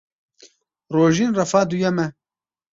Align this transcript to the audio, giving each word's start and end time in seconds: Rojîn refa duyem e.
Rojîn 0.95 1.31
refa 1.37 1.61
duyem 1.69 1.97
e. 2.05 2.07